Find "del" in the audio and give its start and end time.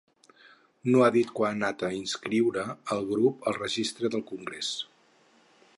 4.17-4.27